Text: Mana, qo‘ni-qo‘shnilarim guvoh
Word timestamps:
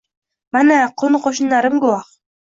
Mana, 0.57 0.77
qo‘ni-qo‘shnilarim 1.03 1.79
guvoh 1.87 2.11